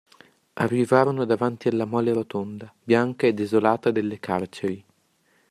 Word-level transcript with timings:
Arrivarono 0.55 1.25
davanti 1.25 1.67
alla 1.67 1.85
mole 1.85 2.11
rotonda, 2.11 2.73
bianca 2.83 3.27
e 3.27 3.35
desolata 3.35 3.91
delle 3.91 4.17
carceri. 4.19 4.83